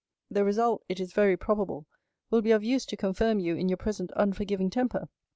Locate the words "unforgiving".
4.15-4.71